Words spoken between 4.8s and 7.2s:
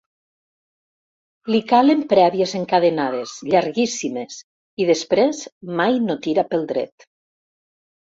i després mai no tira pel dret.